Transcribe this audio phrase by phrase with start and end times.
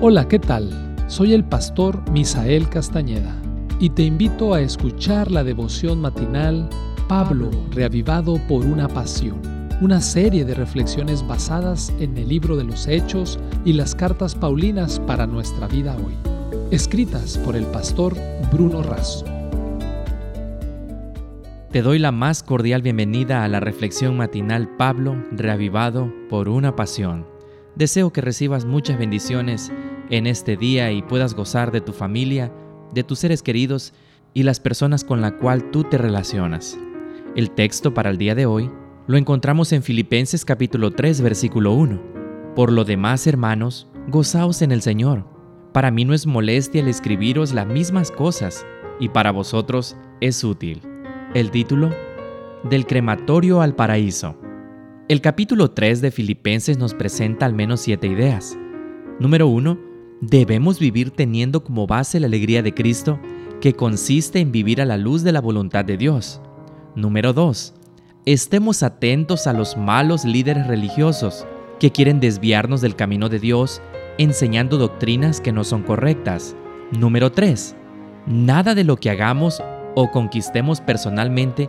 [0.00, 0.70] Hola, ¿qué tal?
[1.06, 3.34] Soy el pastor Misael Castañeda
[3.78, 6.68] y te invito a escuchar la devoción matinal
[7.08, 9.40] Pablo, reavivado por una pasión,
[9.80, 15.00] una serie de reflexiones basadas en el libro de los Hechos y las cartas Paulinas
[15.00, 16.14] para nuestra vida hoy,
[16.70, 18.14] escritas por el pastor
[18.52, 19.24] Bruno Razo.
[21.70, 27.33] Te doy la más cordial bienvenida a la reflexión matinal Pablo, reavivado por una pasión.
[27.76, 29.72] Deseo que recibas muchas bendiciones
[30.08, 32.52] en este día y puedas gozar de tu familia,
[32.92, 33.92] de tus seres queridos
[34.32, 36.78] y las personas con la cual tú te relacionas.
[37.34, 38.70] El texto para el día de hoy
[39.08, 42.00] lo encontramos en Filipenses capítulo 3 versículo 1.
[42.54, 45.26] Por lo demás, hermanos, gozaos en el Señor.
[45.72, 48.64] Para mí no es molestia el escribiros las mismas cosas,
[49.00, 50.80] y para vosotros es útil.
[51.34, 51.90] El título
[52.62, 54.36] Del crematorio al paraíso.
[55.06, 58.56] El capítulo 3 de Filipenses nos presenta al menos siete ideas.
[59.20, 59.78] Número 1
[60.22, 63.20] Debemos vivir teniendo como base la alegría de Cristo,
[63.60, 66.40] que consiste en vivir a la luz de la voluntad de Dios.
[66.94, 67.74] Número 2.
[68.24, 71.46] Estemos atentos a los malos líderes religiosos
[71.78, 73.82] que quieren desviarnos del camino de Dios
[74.16, 76.56] enseñando doctrinas que no son correctas.
[76.98, 77.76] Número 3.
[78.26, 79.62] Nada de lo que hagamos
[79.94, 81.68] o conquistemos personalmente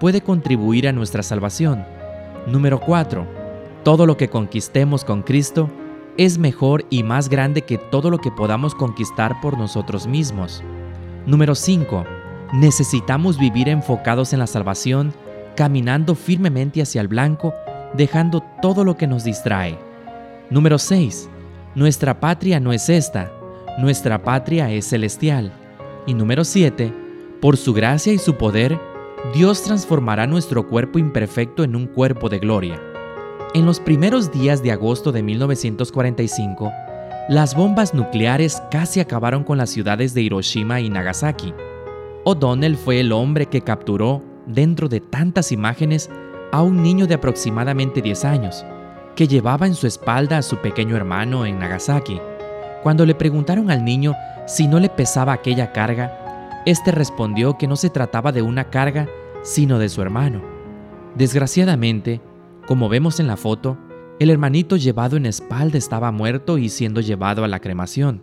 [0.00, 2.01] puede contribuir a nuestra salvación.
[2.46, 3.24] Número 4.
[3.84, 5.70] Todo lo que conquistemos con Cristo
[6.16, 10.62] es mejor y más grande que todo lo que podamos conquistar por nosotros mismos.
[11.24, 12.04] Número 5.
[12.54, 15.14] Necesitamos vivir enfocados en la salvación,
[15.56, 17.54] caminando firmemente hacia el blanco,
[17.94, 19.78] dejando todo lo que nos distrae.
[20.50, 21.30] Número 6.
[21.74, 23.32] Nuestra patria no es esta,
[23.78, 25.52] nuestra patria es celestial.
[26.06, 26.92] Y número 7.
[27.40, 28.78] Por su gracia y su poder,
[29.30, 32.82] Dios transformará nuestro cuerpo imperfecto en un cuerpo de gloria.
[33.54, 36.72] En los primeros días de agosto de 1945,
[37.28, 41.54] las bombas nucleares casi acabaron con las ciudades de Hiroshima y Nagasaki.
[42.24, 46.10] O'Donnell fue el hombre que capturó, dentro de tantas imágenes,
[46.50, 48.66] a un niño de aproximadamente 10 años,
[49.14, 52.20] que llevaba en su espalda a su pequeño hermano en Nagasaki.
[52.82, 54.14] Cuando le preguntaron al niño
[54.46, 56.18] si no le pesaba aquella carga,
[56.64, 59.08] este respondió que no se trataba de una carga,
[59.42, 60.42] sino de su hermano.
[61.16, 62.20] Desgraciadamente,
[62.66, 63.76] como vemos en la foto,
[64.18, 68.22] el hermanito llevado en espalda estaba muerto y siendo llevado a la cremación.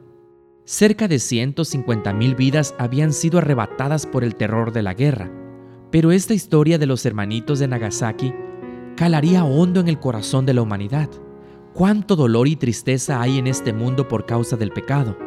[0.63, 5.31] Cerca de 150.000 vidas habían sido arrebatadas por el terror de la guerra,
[5.91, 8.33] pero esta historia de los hermanitos de Nagasaki
[8.95, 11.09] calaría hondo en el corazón de la humanidad.
[11.73, 15.17] Cuánto dolor y tristeza hay en este mundo por causa del pecado.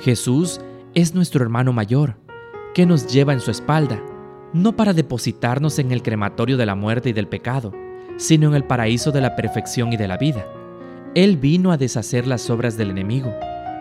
[0.00, 0.60] Jesús
[0.94, 2.16] es nuestro hermano mayor,
[2.74, 4.00] que nos lleva en su espalda,
[4.52, 7.72] no para depositarnos en el crematorio de la muerte y del pecado,
[8.16, 10.46] sino en el paraíso de la perfección y de la vida.
[11.14, 13.32] Él vino a deshacer las obras del enemigo,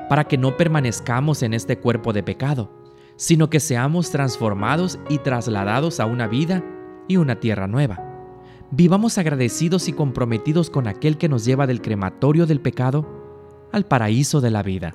[0.10, 2.72] para que no permanezcamos en este cuerpo de pecado,
[3.16, 6.64] sino que seamos transformados y trasladados a una vida
[7.08, 8.04] y una tierra nueva.
[8.72, 13.08] Vivamos agradecidos y comprometidos con aquel que nos lleva del crematorio del pecado
[13.72, 14.94] al paraíso de la vida.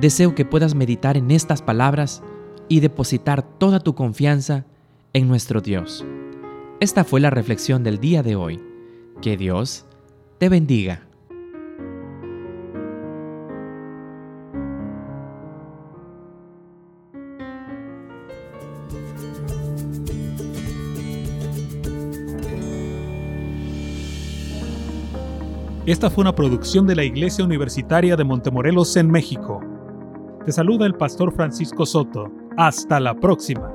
[0.00, 2.22] Deseo que puedas meditar en estas palabras
[2.68, 4.66] y depositar toda tu confianza
[5.12, 6.04] en nuestro Dios.
[6.80, 8.60] Esta fue la reflexión del día de hoy.
[9.20, 9.84] Que Dios
[10.38, 11.06] te bendiga.
[25.84, 29.60] Esta fue una producción de la Iglesia Universitaria de Montemorelos en México.
[30.46, 32.30] Te saluda el pastor Francisco Soto.
[32.56, 33.71] Hasta la próxima.